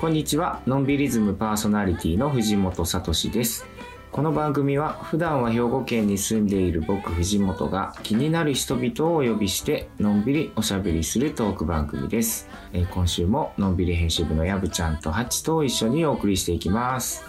[0.00, 0.62] こんにちは。
[0.66, 3.66] のんびりズムパーソナリティの藤本聡です。
[4.20, 12.46] この番組は普段は兵庫県に住んでいる僕藤本が気になる人々をお呼びしてのんびりおしゃべりするトーク番組です。
[12.74, 17.24] えー今週ものんびり編集部のやぶちゃんとハチと一緒にお送りしていきます。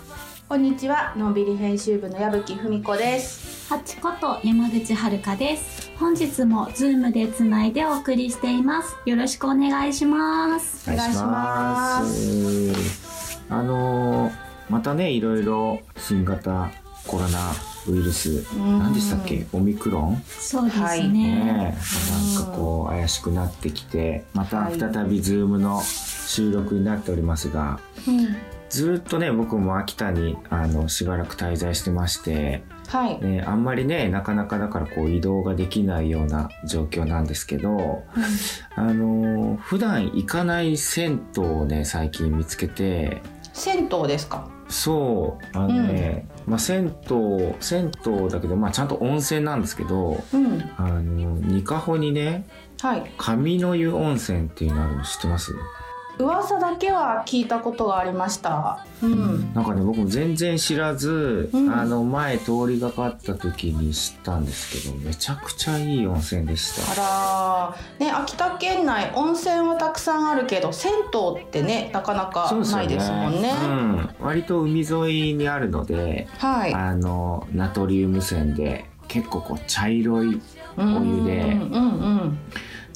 [0.50, 3.70] こんにちは、のんびり編集部の矢吹文子です。
[3.70, 5.92] ハチこと山口遥です。
[5.98, 8.98] 本日も Zoom でつないでお送りしています。
[9.06, 10.92] よろしくお願いします。
[10.92, 13.42] お願いします。
[13.50, 14.41] あのー
[14.72, 16.72] またね、いろいろ新型
[17.06, 17.52] コロナ
[17.88, 19.46] ウイルス、ん何でしたっけ？
[19.52, 20.24] オミクロン？
[20.28, 20.84] そうですね。
[20.84, 28.36] はいねえなんかこう怪しくなってきてまたはい再び Zoom の収録になっておりますが、うん、
[28.70, 33.20] ずっとね僕も秋田にあのしばらく滞在してまして、はい。
[33.20, 38.04] ね、あんまりねなかなかだからこう移動ができないような状況なんですけど、
[38.76, 43.22] あの普段行かない銭湯をね最近見つけて
[43.54, 44.48] 銭湯ですか？
[44.72, 52.46] そうあのね、まあ、銭湯銭湯だけど、まあ、ちゃんと温泉なんですけどうん、あのニカホにね
[52.82, 53.12] はい。
[53.18, 55.54] 上の湯温泉っていうのあるの知ってます、
[56.22, 58.86] 噂だけは聞いたことがありました。
[59.02, 59.54] うん。
[59.54, 73.52] なんかね僕も全然知らず、うんあの前通りがかった時に知ったんですけどめちゃくちゃいい温泉でしたあら、ね、秋田県内温泉はたくさんあるけど、銭湯ってね、なかなかないですもんね。
[73.52, 76.74] うん、割と海沿いにあるので、はい。
[76.74, 80.42] あのナトリウム泉で結構こう茶色い
[80.78, 82.40] お湯でうんうんうん。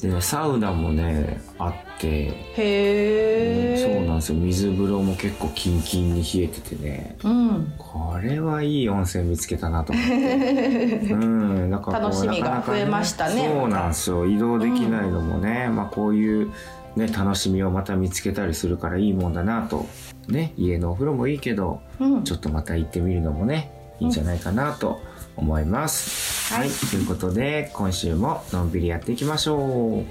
[0.00, 3.76] でねサウナもねあってへえ。
[3.94, 7.72] そうなんですよ水風呂も結構キンキンに冷えててねうん。
[7.78, 10.12] これはいい温泉見つけたなと思って。
[11.12, 14.26] うん、なんかこう楽しみが増えましたねそうなんですよ。
[14.26, 16.50] 移動できないのもね、まあこういう
[16.96, 19.86] ね楽しみをまた見つけたりするからいいもんだなと。
[20.28, 22.24] ね、家のお風呂もいいけど、うん。
[22.24, 23.70] ちょっとまた行ってみるのもね、
[24.00, 25.00] いいんじゃないかなと
[25.36, 26.35] 思います。
[26.48, 30.04] はい、ということで今週ものんびりやっていきましょう。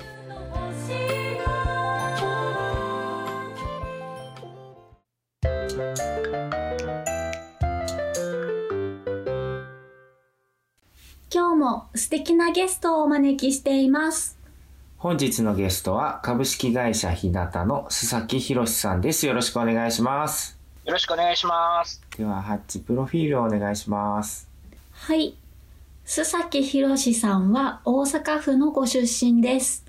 [11.34, 14.38] 今日も素敵なゲストをお招きしています。
[14.98, 19.26] 本日のゲストは株式会社日向の須崎博さんです。
[19.26, 20.60] よろしくお願いします。
[20.84, 22.02] よろしくお願いします。
[22.18, 24.50] ではハッチプロフィールをお願いします。
[24.92, 25.38] はい。
[26.06, 29.84] 須崎博さんは大阪府のご出身です。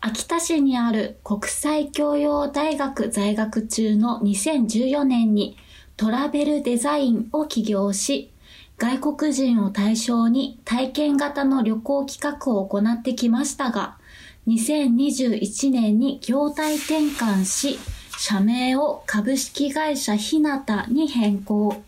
[0.00, 5.56] 秋田市にある国際教養大学在学中の2014年に
[5.96, 8.32] トラベルデザインを起業し、
[8.76, 13.98] 外国人を対象に体験型の旅行企画を行ってきましたが、
[14.48, 17.78] 2021年に業態転換し、
[18.18, 21.84] 社名を株式会社ひなたに変更。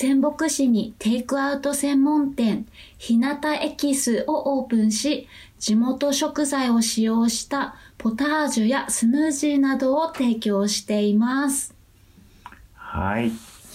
[0.00, 2.64] 仙北市にテイクアウト専門店
[2.96, 5.28] ひなたエキスをオープンし、
[5.58, 11.74] 地元食材を使用したポタージュやスムージーなどを提供しています。
[12.72, 13.30] はい。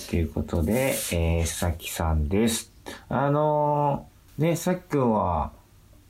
[0.10, 2.72] ということで、えー、須崎さんです。
[3.08, 5.52] あのーね、須崎くんは、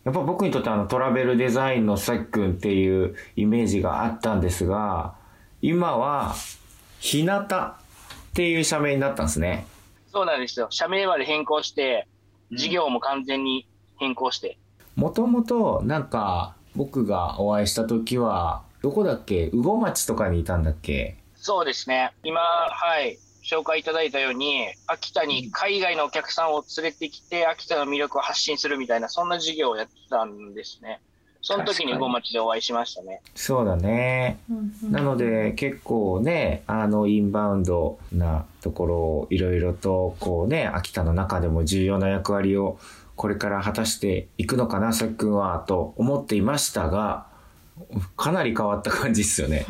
[0.06, 5.16] やっぱ僕にとってあのトラベルデザインの須崎くんっていうイメージがあったんですが、
[5.62, 6.36] 今は、
[7.02, 7.74] ひなたっ
[8.34, 9.68] ていう社名になったんですね。
[10.16, 10.68] そうなんですよ。
[10.70, 12.08] 社名まで変更して、
[12.50, 13.68] 事業も完全に
[13.98, 14.58] 変更して。
[14.96, 19.50] もともと、なんか、僕がお会いした時は、どこだっけ？
[19.52, 21.18] 羽後町とかにいたんだっけ？
[21.36, 22.14] そうですね。
[22.24, 31.02] 今、はい、紹介いただいたように、秋田に海外のお客さんを連れてきて、秋田の魅力を発信するみたいな、そんな事業をやってたんですね。
[31.46, 33.22] その時に確かに魚町でお会いしましたね。
[33.36, 34.40] そうだね。
[34.82, 42.80] なので結構ね、あのインバウンドなところをいろいろとこうね、秋田の中でも重要な役割を
[43.16, 47.28] これから果たしていくのかな、さっくんは、と思っていましたが、
[48.18, 49.66] かなり変わった感じですよね。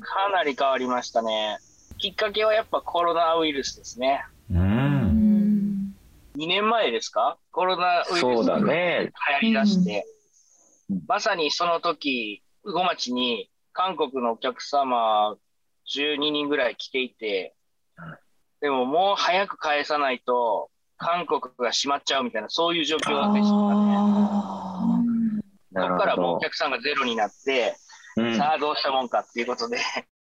[0.00, 1.58] かなり変わりましたね。
[1.98, 4.24] きっかけはやっぱコロナウイルスですね。
[4.50, 5.94] うん。
[6.36, 7.36] 2年前ですか？
[7.50, 9.12] コロナウイルスそうだね。
[9.42, 10.06] 流行り出して、
[11.06, 15.36] まさにその時、魚町に韓国のお客様
[15.94, 17.54] 12人ぐらい来ていて、
[18.60, 23.42] でももう早く返さないと、韓国が閉まっちゃうみたいな、そういう状況でしたね。
[23.98, 24.86] あ
[25.74, 27.76] そこからもうお客さんがゼロになって、
[28.16, 28.36] うん。
[28.36, 29.78] さあどうしたもんかっていうことで、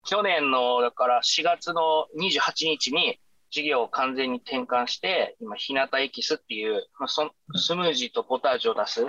[0.05, 3.19] 去年の、だから4月の28日に
[3.49, 9.07] 事業を完全に転換して、今、日向エキスっていう、まあ、そスムージーとポタージュを出す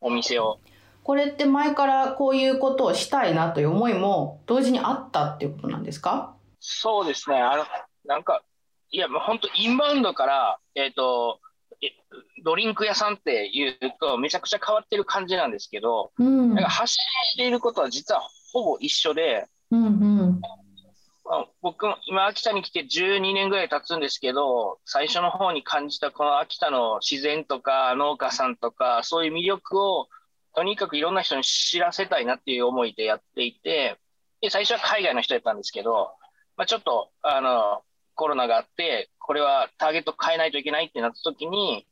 [0.00, 0.60] お店を、
[1.04, 6.34] これって前からこういうことをしたいなという思いも同時にあったっていうことなんですか？
[6.60, 7.64] そうですね、あの、
[8.04, 8.42] なんか、
[8.90, 11.40] いや、もう本当インバウンドから、えっ、と、
[11.82, 11.88] え
[12.44, 16.54] ドリンク屋さんっていうと、めちゃくちゃ変わってる感じなんですけど、うん。
[16.54, 17.02] なんか発信
[17.32, 18.22] していることは実は
[18.52, 20.40] ほぼ一緒で、うんうん。
[21.24, 30.08] まあ僕も今、秋田に来て12年ぐらい経つんですけど、最初の方に感じたこの秋田の自然とか農家さんとか、そういう魅力を
[30.54, 33.98] とにかくいろんな人に知らせたいなっていう思いでやっていて、
[34.40, 36.10] で最初は海外の人やったんですけど、
[36.56, 37.82] まあ、ちょっとあの
[38.14, 41.86] コロナがあって、これはターゲット変えないといけないってなった時に、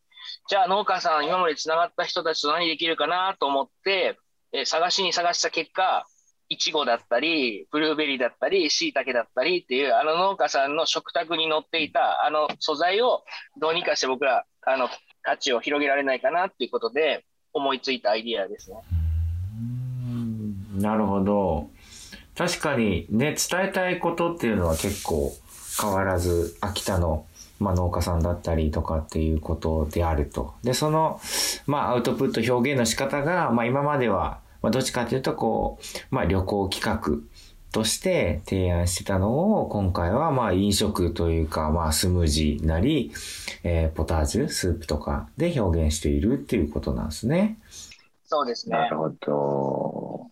[0.49, 4.19] じゃあ農家さん、今までつながった人たちと何できるかなと思って、
[4.53, 6.05] え探しに探した結果、
[6.49, 13.23] いちごだったり、ブルーベリーだったり、しいたけだったりっていう、あの農家さんの食卓に載っていたあの素材を
[13.61, 14.89] どうにかして僕ら、あの、
[15.23, 18.77] 価値を広げられないかなっていうことで思いついたアイディアですね。
[20.77, 21.71] なるほど。
[22.37, 25.33] 確かにね、伝えたいことっていうのは結構
[25.81, 27.27] 変わらず、秋田の、
[27.59, 30.55] まあ、農家さんだったりとかっていうことであると。
[30.63, 31.21] で、その、
[31.67, 37.19] まあ、アウトプット表現の仕方が、まあ、今までは、まあ、どっちかというと、こう、まあ、旅行企画
[37.73, 43.13] として提案してたのを、今回は、まあ、飲食というか、まあ、スムージーなり、
[43.63, 47.59] えーポタージュ、スープとかで表現しているっていうことなんですね。
[48.25, 48.97] そうですねなる。
[48.97, 50.31] ほど。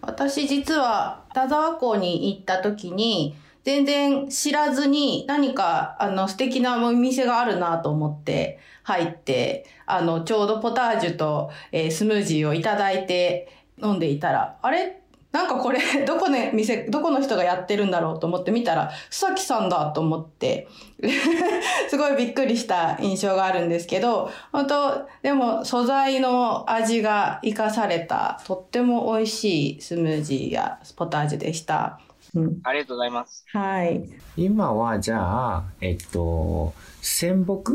[0.00, 13.48] 私実は田沢湖に行った時に全然知らずに何かあの素敵なお店があるなと思って入ってあのちょうどポタージュと、えースムージーをいただいて
[13.82, 15.02] 飲んでいたらあれ？
[15.30, 20.68] なんかこれ どこの店どこの人がやってるんだろうと思って見たら須崎さんだと思って
[21.88, 32.00] すごいびっくりした印象があるんですけど本当でも素材の味が生かされたとっても美味しいスムージーやポタージュでした。
[32.34, 33.44] うん、ありがとうございます。
[33.52, 34.04] はい。
[34.36, 37.72] 今はじゃあ、えっと、仙北？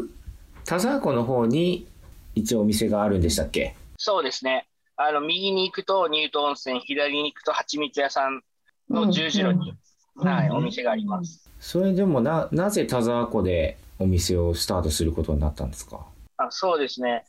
[0.65, 1.87] 田沢湖の方に
[2.35, 3.75] 一応お店があるんでしたっけ？
[3.97, 4.67] そうですね。
[4.95, 8.41] あの、右に行くと乳頭温泉、左に行くと蜂蜜屋さん
[8.89, 9.73] の十字路に、
[10.15, 11.49] うんはい、うんお店があります。
[11.59, 16.05] それでもな、なぜ田沢湖でお店をスタートすることになったんですか？
[16.37, 17.25] あそうですね。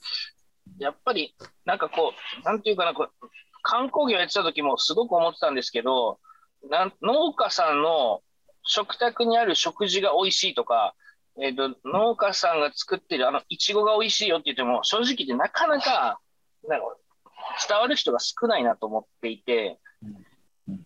[0.78, 1.34] やっぱり、
[1.64, 2.12] なんかこ
[2.42, 3.28] う、なんていうかな、こう
[3.62, 6.18] 観光業やってた時もすごく思ってたんですけど、
[6.68, 8.22] なん農家さんの
[8.62, 10.94] 食卓にある食事が美味しいとか、
[11.40, 16.18] えっ、と、農家さんが作ってるあの、いちごが美味しいよって言っても、正直言ってなかなか、
[16.68, 16.96] なんか
[17.68, 19.78] 伝わる人が少ないなと思っていて、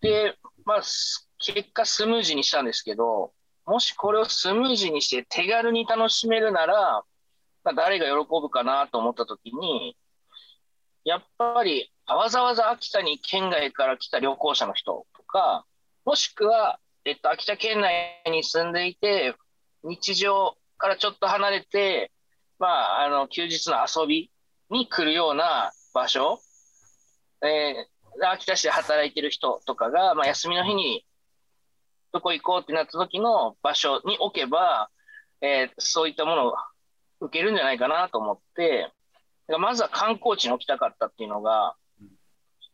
[0.01, 3.33] で、まあ、す結果スムージーにしたんですけど、
[3.65, 7.03] もしこれをスムージーにして手軽に楽しめるなら、
[7.65, 9.97] まあ、誰が喜ぶかなと思った時に、
[11.05, 15.65] やっぱりわざわざ秋田に県外から来た旅行者の人とか、
[16.05, 19.35] もしくは、えっと、秋田県内に住んでいて、
[19.85, 22.11] 日常からちょっと離れて、
[22.59, 24.31] まあ、あの、休日の遊び
[24.71, 26.41] に来るような場所、
[27.43, 27.99] えー
[28.33, 31.05] 秋田市で働いてる人とかが、まあ、休みの日に
[32.13, 34.91] どこ行こうってなった時の場所に置けば、
[35.41, 36.55] えーそういったものを
[37.21, 38.91] 受けるんじゃないかなと思って、
[39.59, 41.77] まずは観光地に置きたかったっていうのが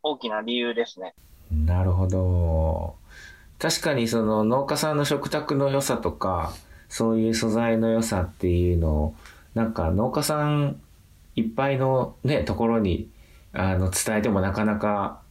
[0.02, 1.14] 大きな理由ですね。
[1.50, 2.96] なるほど。
[3.58, 6.52] 確かにその農家さんの食卓の良さとか、
[6.88, 9.14] そういう素材の良さっていうのを、
[9.54, 10.80] なんか農家さん
[11.36, 13.08] いっぱいのね、ところに
[13.54, 15.22] あの伝えてもなかなか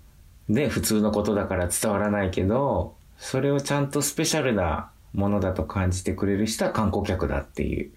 [0.47, 7.93] ね、普通のことだから伝わらないけど、それをちゃんとスペシャルなものだと感じてくれる人は観光客だっていう。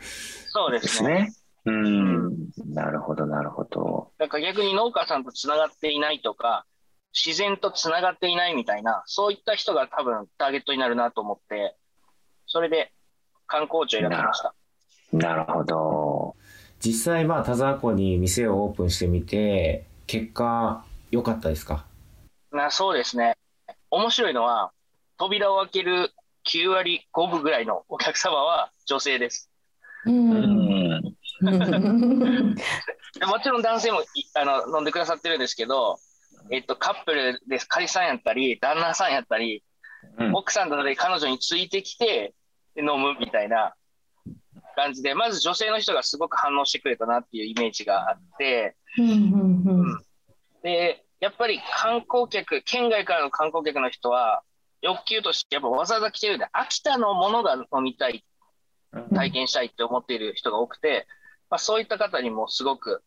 [0.49, 1.09] そうでですね。
[1.09, 1.33] ね。
[1.65, 2.49] うん。
[2.73, 4.13] なるほど、なるほど。
[4.19, 6.67] だから逆に農家さんとつながっていないとか、
[7.13, 11.75] 自然とつながっていないみたいな、そういった人が多分ターゲットになるなと思って、
[12.47, 12.93] それで
[13.47, 14.55] 観光地を選びました。
[15.13, 16.37] なるほど。
[16.79, 21.85] 実際まあ田沢湖に店をオープンしてみて、結果良かったですか？
[22.53, 23.37] なそうですね。
[23.91, 24.73] 面白いのは、
[25.19, 26.13] 扉を開ける
[26.49, 29.51] 9割5分ぐらいのお客様は女性です。
[30.07, 30.11] う。
[30.11, 31.17] うん
[33.27, 35.99] もちろん男性もいあの飲んでくださってるんですけど、
[36.51, 39.63] えっと、カップルで仮さんやったり、旦那さんやったり、
[40.19, 42.33] うん奥さんだったり彼女についてきて
[42.77, 43.75] 飲むみたいな
[44.77, 48.77] 感じで、まず女性の人がすごく反応してくれたなっていうイメージがあって、
[50.63, 54.43] で、やっぱり観光客、県外からの観光客の人は、
[54.83, 58.25] 欲求としてやっぱわざわざ来てるんで、秋田のものが飲みたい、
[59.15, 61.07] 体験したいって思っている人が多くて、
[61.51, 63.03] まあ、そういった方にもすごく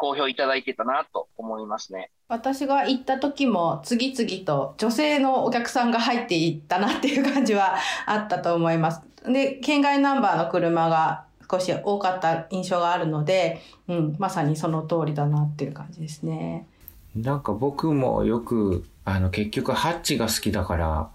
[0.00, 2.10] 好評いただいてたなと思いますね。
[2.28, 7.76] 私が行った時も次々と女性のお客さんが入っていったなっていう感じは
[8.06, 9.02] あったと思います。
[9.30, 16.66] で、県外ナンバーの車が少し多かった印象があるので、うん、まさにその通りだなっていう感じですね。
[17.14, 21.10] なんか僕もよく、あの、結局ハッチが好きだから、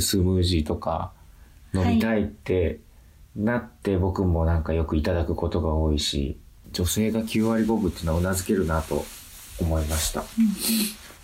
[0.00, 1.12] スムージーとか
[1.72, 2.80] 飲みたいって
[3.36, 6.38] なって、僕もなんかよくいただくことが多いし、
[6.76, 9.06] 女性が9割5分っていうのはうなずけるなと
[9.58, 10.24] 思いました。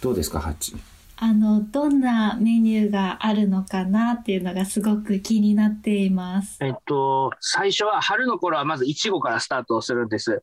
[0.00, 0.74] どうですか、ハッチ？
[1.16, 6.56] あの、どんなメニューがあるのかなっていうのがすごく気になっています。
[6.62, 10.42] えっと、最初は春の頃はまずいちごからスタートをするんです。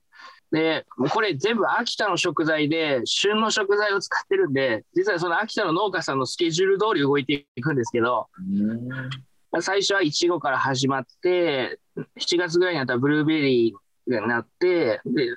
[0.51, 8.27] で、これ全部秋田の食材で、旬の食材を使ってるんで、実はその秋田の農家さんのスケジュール通り動いていくんですけど、
[9.61, 11.79] 最初はいちごから始まって、
[12.19, 15.35] 7月ぐらいになったらブルーベリーがなって、で、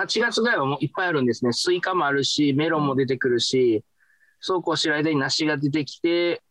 [0.00, 1.52] 8月ぐらいはもういっぱいあるんですね。
[1.52, 3.84] スイカもあるし、メロンも出てくるし、
[4.40, 6.42] そうこうしてる間に梨が出てきて、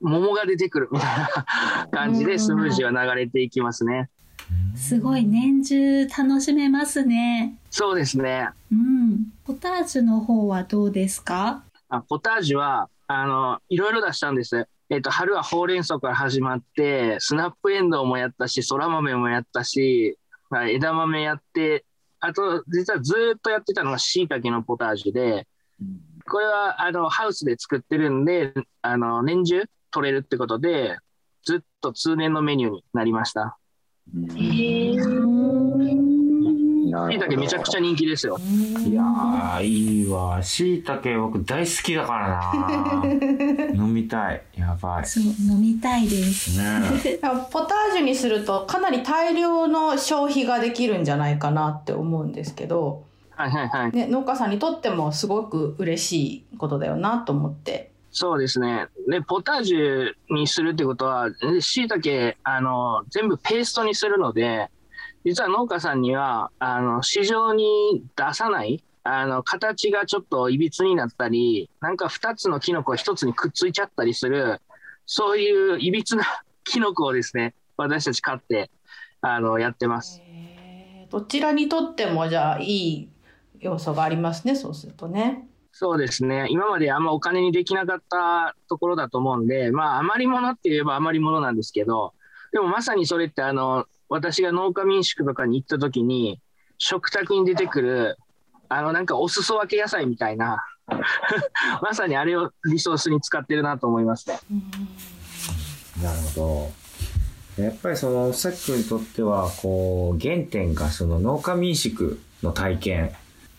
[0.00, 4.10] 桃が出てくるみたいな感じでスムージーは流れていきますね。
[4.76, 7.56] すごい年中楽しめますね。
[7.70, 8.50] そうですね。
[8.70, 9.32] うん。
[9.44, 11.64] ポタージュの方はどうですか？
[11.88, 14.68] あポタージュは、あの、いろいろ出したんです。
[14.88, 20.16] えっ、と、春はほうれん草から始まって、スナップエンドウもやったし、そら豆もやったし、
[20.50, 21.84] まあ、枝豆やって、
[22.20, 25.46] あと、実はずーっとやってたのが椎茸のポタージュで、
[26.28, 30.98] これは、あの、ハウスで作ってるんで、あの、年中取れるってことで、
[31.44, 33.58] ずっと通年のメニューになりました。
[37.10, 38.38] 椎茸めちゃくちゃ人気ですよ。
[38.38, 40.42] いやー、いいわ。
[40.42, 43.04] 椎茸僕大好きだからな
[43.74, 44.42] 飲みたい。
[44.56, 45.06] やばい。
[45.06, 46.58] そう、飲みたいです。
[46.58, 46.82] ね
[47.50, 53.92] ポタージュにするとかなり大量の消費ができるんじゃないかなって思うんですけど、はいはいはい。
[53.92, 57.92] ね、農家さんにとってもすごく嬉しいことだよなと思って。
[58.10, 58.86] そうですね。
[59.08, 61.28] で、ポタージュにするってことは、
[61.60, 64.70] 椎茸、あの、全部ペーストにするので、
[65.26, 74.60] 実は農家さんには、あの、市場に出さない、あの、形がちょっといびつになったり、なんか二つのキノコが一つにくっついちゃったりする、
[75.04, 76.24] そういういびつな
[76.62, 78.70] キノコをですね、私たち買って、
[79.20, 80.22] あの、やってます。
[81.10, 83.08] どちらにとってもじゃあいい
[83.58, 85.48] 要素がありますね、そうするとね。
[85.72, 86.46] そうですね。
[86.50, 92.14] 今まであんまお金にできなかったところだと思うんで、まあ余り物って言えば余り物なんですけど、
[92.52, 96.40] でもまさにそれってあの、私が農家民宿とかに行った時に、
[96.78, 98.18] 食卓に出てくる、
[98.68, 100.64] あのなんかお裾分け野菜みたいな、
[101.82, 104.38] まさにあれをリソースに使ってるなと思いますね。
[106.02, 106.70] なるほ
[107.56, 107.62] ど。
[107.62, 113.10] やっぱりその、さきくんにとっては、こう、原点がその農家民宿の体験っ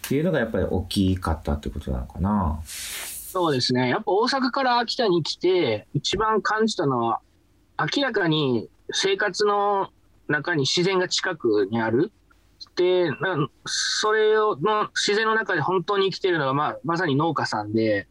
[0.03, 2.59] ていうのがやっぱり大きかったってことなのかな。
[2.65, 3.89] そうですね。
[3.89, 7.19] やっぱ大阪から秋田に来て、一番感じたのは、
[7.79, 9.89] 明らかに生活の
[10.27, 12.11] 中に自然が近くにある。
[12.75, 18.07] で、なそれをの自然の中で本当に生きてるのが、まあ、まさに農家さんで、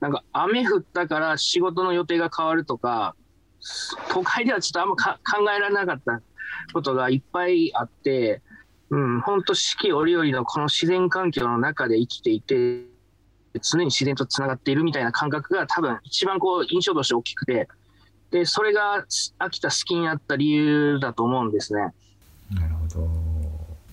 [0.00, 3.14] なんか雨降ったから仕事の予定が変わるとか、
[4.10, 6.20] 都会ではちょっとあんまか考えられなかった
[6.72, 8.42] ことがいっぱいあって、
[8.90, 12.84] うん、本当四季折々のこの自然環境の中で生きていて、
[13.62, 17.68] 常に自然とつながっているみたいな感覚が多分一番こう印象として大きくて、
[18.34, 19.06] で、それが
[19.38, 21.94] 秋田好きになった理由だと思うんですね。
[22.50, 23.08] なるほど。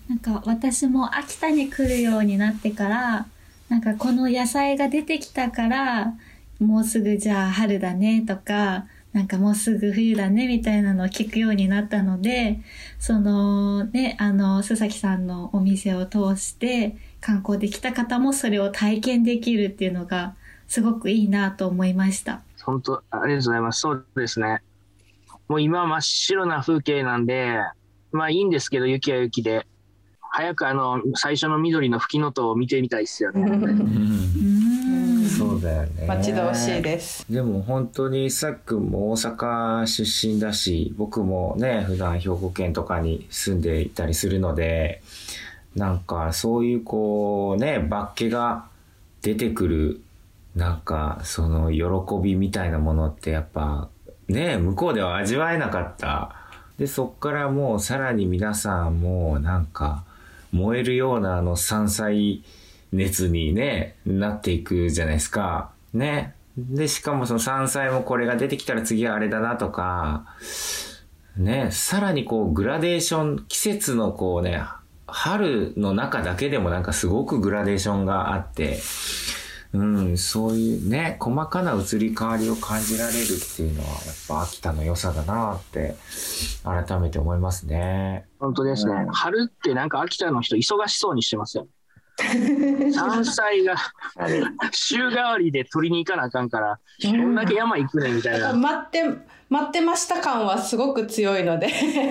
[0.10, 3.28] なんか私も秋田に来るようになってから、
[3.70, 6.16] なんかこの野菜が出てきたから、
[6.60, 12.62] もうすぐじゃあ春だねとか、なんかもうすぐ冬だねみたいなのを聞くようになったので、
[12.98, 20.34] そのね、あの、須崎さんのお店を通して観光できた方もそれを体験できるっていうのが
[20.68, 22.42] すごくいいなと思いました。
[22.64, 23.82] 本当、ありがとうございます。
[23.82, 24.62] そうですね。
[25.48, 27.60] もう今は真っ白な風景なんで、
[28.12, 29.68] まあいいんですけど、雪は雪で。
[30.34, 33.46] 早くあの、最初の緑の吹きのとを見てみたいですよね。
[35.38, 36.08] そうだよね。
[36.08, 37.26] 待ち遠しいです。
[37.30, 45.02] でも本当にさっくんも大阪出身だし、僕もね、普段兵庫県とかに住んでいたりするので、
[45.76, 48.66] なんかそういうこうね、バッケが
[49.22, 50.02] 出てくる、
[50.56, 51.84] なんかその喜
[52.22, 53.90] びみたいなものってやっぱ
[54.28, 56.36] ね、向こうでは味わえなかった。
[56.78, 60.04] で、そっからもうさらに皆さんもなんか
[60.52, 62.44] 燃えるようなあの山菜
[62.92, 65.72] 熱にね、なっていくじゃないですか。
[65.94, 66.34] ね。
[66.58, 70.26] で、しかもその山菜もこれが出てきたら次はあれだなとか、
[71.38, 74.64] ね、さらにこうグラデーション、季節のこうね、
[75.08, 78.80] 春の中だけでもなんかすごくグラデーションがあって、
[79.74, 85.96] うん、そういうね、細かな移り変わりを感じられるっていうのは、やっぱ秋田の良さだなって、
[86.64, 88.26] 改めて思いますね。
[88.40, 88.94] 本当ですね。
[88.94, 91.68] うん春ってなんか秋田の人忙しそうにしてますよ。
[92.92, 93.76] 山菜が
[94.72, 98.54] 週替わりで取りに行かなあかんから、どんだけ山行くねんみたいな。
[98.54, 99.04] 待って、
[99.50, 101.68] 待ってました感はすごく強いので、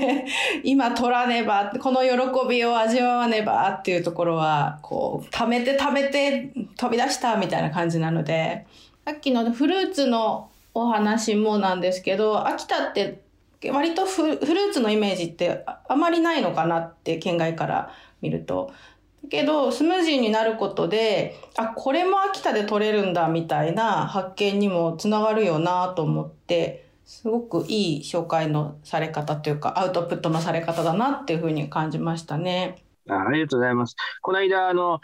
[0.64, 8.66] 今取らねば、この喜びを味わわねばっていうところは、こう、溜めて溜めて飛び出したみたいな感じなので、
[9.04, 13.22] さっきのフルーツのお話もなんですけど、秋田って
[13.68, 17.90] 割とフフルーツのイメージってああまりないのかなって県外から
[18.22, 18.72] 見ると。
[19.22, 32.84] だけど、スムージーになることで、あ、これも秋田で取れるんだみたいな発見にもつながるよなと思って、すごくいい紹介のされ方というか、アウトプットのされ方だなっていうふうに感じましたね。
[33.08, 33.96] あありがとうございます。
[34.22, 35.00] この間、あの、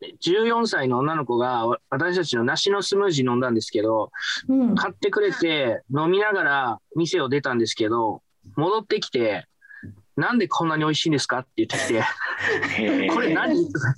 [0.00, 4.12] 14歳の女の子がわ私たちの梨のスムージー飲んだんですけど、
[4.48, 4.74] うん。
[4.74, 8.22] 買ってくれて飲みながら店を出たんですけど、
[8.56, 9.46] 戻ってきて、
[10.18, 12.02] なんでこんなに美味しいんですかって言ってきて、
[13.14, 13.94] これ何とか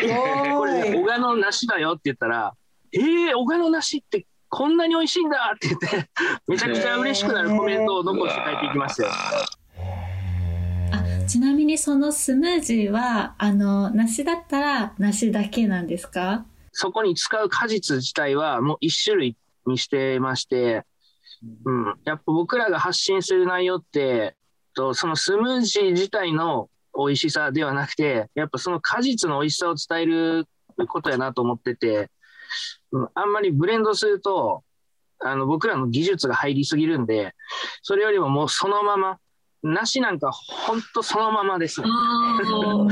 [0.00, 0.54] 言って。
[0.54, 2.54] これ、小鹿の梨だよって言ったら、
[2.92, 6.08] えー、小鹿の梨ってこんなに美味しいんだって言って、
[6.46, 9.10] めちゃくちゃ嬉しくなるコメントを残して帰っていきましたよ。
[10.92, 16.44] あちなみにそのスムージーはあの梨だったら梨だけなんですか？
[16.70, 19.36] そこに使う果実自体はもう一種類
[19.66, 20.84] にしてまして、
[21.64, 24.36] うん、やっぱ僕らが発信する内容って、
[24.74, 30.46] とそのスムージー自体の美味しさではなくて、やっぱその果実の美味しさを伝える
[30.88, 32.10] ことやなと思ってて、
[32.92, 34.62] うん、あんまりブレンドすると、
[35.20, 37.34] あの僕らの技術が入りすぎるんで、
[37.82, 39.18] それよりももうそのまま、
[39.62, 41.88] 梨なんかほんとそのままですね。
[42.44, 42.88] そ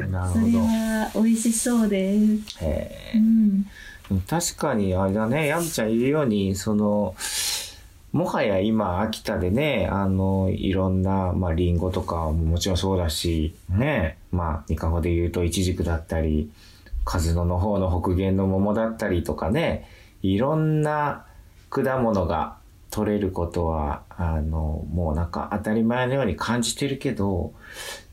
[0.00, 0.58] れ なるほど。
[0.58, 2.64] は美味しそうです。
[2.64, 7.14] へうん、ー確かにあれだね、ヤムちゃん言うように、その、
[8.16, 16.50] もはや今、秋田でね、あの、いろんな、まあ、リンゴとかももちろんそうだし、ね、まあ、ニカホで言うとイチジクだったり、
[17.04, 19.86] カズノの方の北限の桃だったりとかね、
[20.22, 21.26] いろんな
[21.68, 22.56] 果物が
[22.90, 27.52] 取れることは、あの、もうなんか当たり前のように感じてるけど、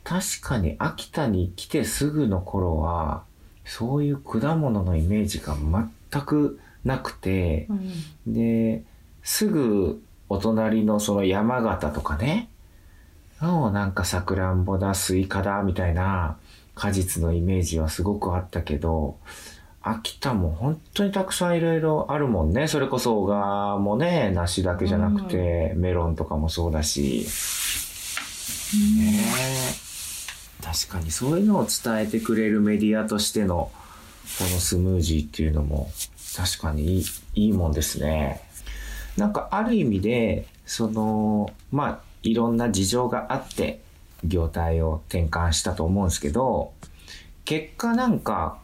[0.04, 3.24] 確かに秋田に来てすぐの頃は、
[3.64, 7.70] そういう果物のイメージが全くなくて、
[8.28, 8.84] で、
[9.24, 12.50] すぐお隣のその山形とかね、
[13.42, 16.38] のなんかさくらんぼだ、スイカだ、みたいな
[16.76, 19.18] 果実のイメージはすごくあったけど、
[19.82, 22.68] 秋田も本当にたくさんいろいろあるもんね。
[22.68, 27.26] それこそ小川もね、梨だけじゃなくて、メロンとかもそうだし。
[28.98, 33.70] ねえ確かにそういうのを伝えてくれるメディアとしての
[34.40, 35.92] このスムージーっていうのも
[36.36, 37.06] 確かにいい
[37.36, 38.42] いいもんですね。
[39.18, 43.82] なんかある意味でそのまあいろんな事情があって
[44.24, 46.72] 業態を転換したと思うんですけど
[47.46, 48.58] 結果なんか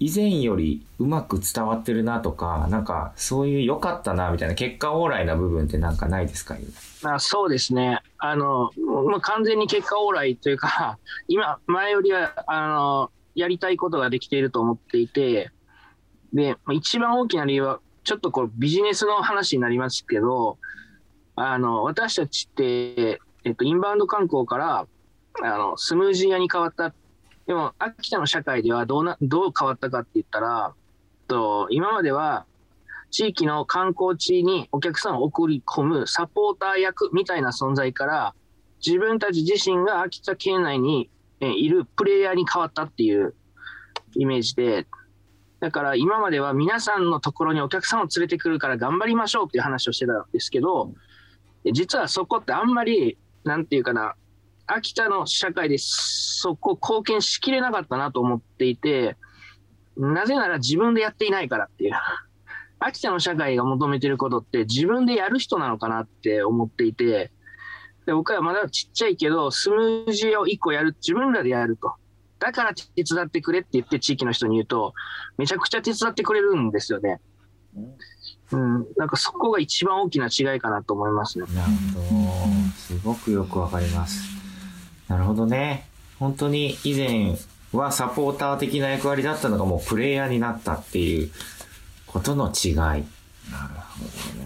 [0.00, 6.56] 以前よりうまく伝わってるなとかなんかそういう良かったなみたいな結果オーライな部分ってなんかないですか？
[7.04, 8.02] あ、そうですね。
[8.18, 15.50] あの、もう完全に結果オーライというか、今、前よりは、あの、やりたいことができていると思っていて、
[16.32, 20.58] で、一番大きな理由は、ちょっとこうビジネスの話になりますけど、
[21.36, 24.86] あの、私たちって、えっと、インバウンド観光から、
[25.42, 26.94] あの、スムージー屋に変わった。
[27.46, 30.74] でも、秋田の社会ではどうな、どう変わったかって言ったら、
[31.26, 32.46] と今までは、
[33.10, 38.34] 地域の観光地にお客さんを送り込むサポーター役みたいな存在から、
[38.84, 41.08] 自分たち自身が秋田県内に
[41.40, 43.34] いるプレイヤーに変わったっていう
[44.14, 44.86] イメージで、
[45.64, 50.92] だから今までは皆さんのところにお客さんを連れてくるから頑張りましょうっていう話をしてたんですけど、
[51.72, 54.14] 実はそこってあんまり、なんていうかな、
[54.66, 59.16] 秋田の社会でそこ貢献しきれなかったなと思っていて、
[59.96, 61.92] なぜなら自分でやっていないからっていう。
[62.78, 67.32] 秋田の社会が求めてることって自分でやる人なのかなって思っていて、
[68.04, 71.94] で僕はまだちっちゃいけど、スムージーを1個やる、自分らでやると。
[72.44, 74.92] だから手伝ってくれって言って地域の人に言うと、
[75.38, 77.20] めちゃくちゃ手伝ってくれるんですよね。
[78.52, 81.46] うん、なんかそこが一番大きな違いかなと思いますね。
[81.54, 82.70] なるほど。
[82.76, 84.28] すごくよくわかります。
[85.08, 85.88] なるほどね。
[86.18, 87.38] 本当に以前
[87.72, 91.30] はサポーター的な役割だったのがもうプレイヤーになったっていう
[92.06, 92.74] こことの違い。
[92.74, 94.43] なるほどね。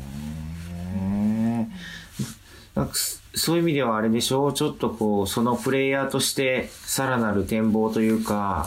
[2.86, 4.46] そそういう意味ではあれでしょ？
[4.48, 8.66] うちょっとこう、そのプレイヤーとしてさらなる展望というか、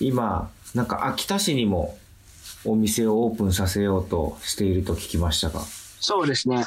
[0.00, 1.98] 今、なんか秋田市にも
[2.64, 5.60] お店をオープンさせようとしていると聞きましたが。
[5.60, 6.64] そうですね。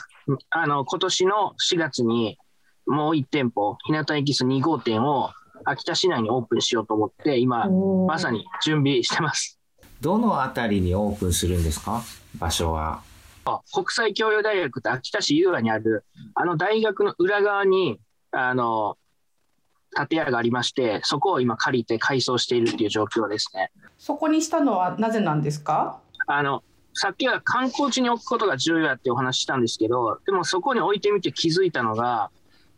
[0.49, 2.37] あの、今年の4月に
[2.85, 5.29] もう1店舗、日向エキス2号店を
[5.65, 7.67] 秋田市内にオープンしようと思って、今、
[8.07, 9.59] まさに準備してます。
[10.01, 12.03] どのあたりにオープンするんですか？
[12.39, 13.01] 場所は。
[13.45, 17.99] あ国際教養大学って秋田市優雅にある、あの大学の裏側に、
[18.31, 18.97] あの、
[20.07, 23.71] 建屋がありまして、そこを今借りて改装しているっていう状況ですね。
[23.97, 25.99] そこにしたのはなぜなんですか？
[26.27, 32.29] あの、さっきは観光地に置くことが重要やってお話ししたんですけど、でもそこに置いてみて気づいたのが、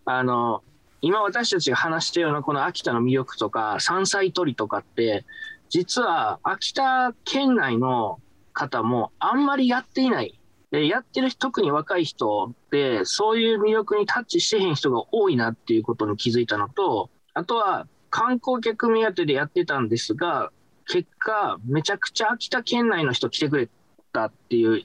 [0.06, 0.63] あの、
[1.02, 5.26] 今私たちが話したようなこの秋田の魅力とか山菜採りとかって、
[5.69, 8.19] 実は秋田県内の
[8.54, 10.39] 方もあんまりやっていない。
[10.71, 20.51] でやってる人、特に若い人で、そういう魅力にタッチしてへん人が多いなっていうことに気づいたのと、あとは観光客目当てでやってたんですが、
[20.88, 23.69] 結果、めちゃくちゃ秋田県内の人来てくれ
[24.13, 24.84] たっていう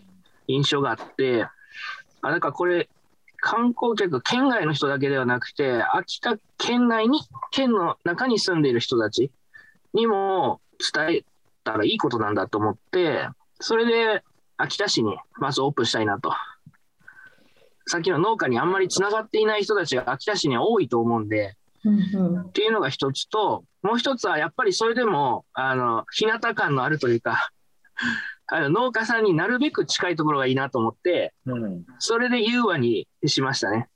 [0.49, 1.47] 印象があって、
[2.23, 2.89] あ、だかこれ、
[3.37, 7.21] 観光客、県外の人だけではなくて、秋田県内に、
[7.53, 9.31] 県の中に住んでいる人たち
[9.95, 10.61] にも
[10.95, 11.25] 伝え
[11.63, 13.29] たらいいことなんだと思って、
[13.61, 14.25] それで
[14.57, 16.33] 秋田市にまずオープンしたいなと。
[17.87, 27.51] さっきの農家にあんまりつながっていない人たちが秋田市には多いと思うんで、うんうんっていうのが一つと、もう一つはやっぱりそれでも、あの、日向感のあるというか、
[28.49, 31.85] あの農家さんになるべく近いところがいいなと思って、うん。
[31.99, 33.89] それで優和にしましたね。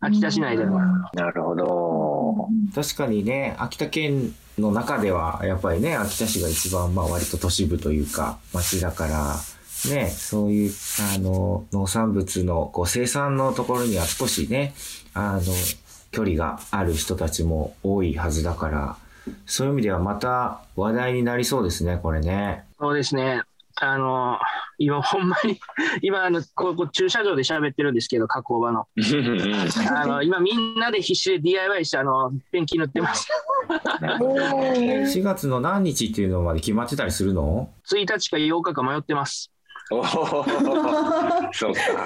[0.00, 1.10] 秋田市内では。
[1.14, 2.48] なるほど。
[2.74, 9.36] 確かにね、秋田県の中では、やっぱりね、秋田市が一番、まあ割と都市部というか、町だから、
[9.86, 10.72] ね、そういう、
[11.14, 14.74] あの、農産物のこう生産のところには少しね、
[15.14, 15.42] あの、
[16.10, 18.96] 距離がある人たちも多いはずだから、
[19.46, 22.64] そういう意味ではまた話題になりそうですね、これね。
[22.78, 23.42] そうですね。
[23.80, 24.38] あの、
[24.78, 25.60] 今ほんまに、
[26.02, 28.86] 今あの、ここ駐車場で喋ってるんですけど、加工場の。
[29.90, 33.28] あの、 今みんなで必死で DIY して、あの、ペンキ塗ってます。
[33.68, 39.52] 4月の何日っていうのまで決まってたりするの？1日か8日か迷ってます。
[39.88, 42.04] そうか。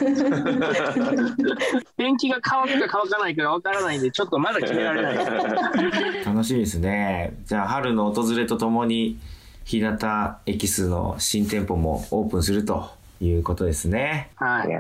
[1.97, 5.17] ペンキが乾くか乾かないかがわからないんで、ちょっとまだ決められない。
[6.25, 7.35] 楽しみですね。
[7.47, 9.19] じゃあ、春の訪れとともに、
[9.65, 9.99] 日向
[10.47, 12.91] エキスの新店舗もオープンすると
[13.21, 14.31] いうことですね。
[14.37, 14.75] はい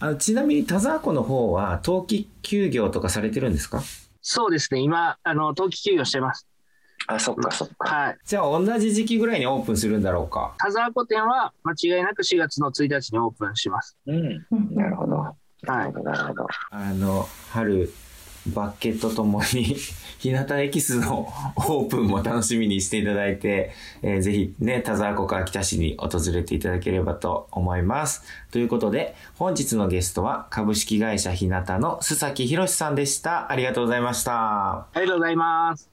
[0.00, 3.82] あのちなみに田沢湖の方は冬季休業とかされてるんですか？
[4.20, 4.80] そうですね。
[4.80, 6.46] 今、あの、冬季休業してます。
[7.12, 7.94] ーあ、そっかそっか。
[7.94, 8.18] はい。
[8.24, 13.96] じゃあ同じ時期ぐらいにオープンするんだろうか田沢湖店は間違いなく4月の1日にオープンします。
[14.06, 14.46] うん。
[14.50, 15.16] うんなるほど。
[15.16, 16.46] はないなるほど。
[16.70, 17.88] あの、春、
[18.48, 19.76] バッケとともに、
[20.18, 23.72] 日向エキスのオープンも楽しみにしていただいて、
[24.02, 28.24] えーぜひね、田沢湖か秋田市に訪れていただければと思います。
[28.50, 33.50] ということで、本日のゲストは株式会社日向の須崎博さんでした。
[33.50, 34.32] ありがとうございました。
[34.32, 35.91] ありがとうございます。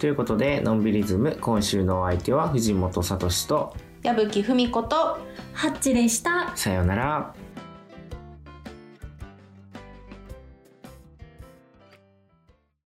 [0.00, 5.18] ということで、のんびりズム今週のお相手は藤本聡と矢吹文子と
[5.52, 6.56] ハッチでした。
[6.56, 7.32] さようなら。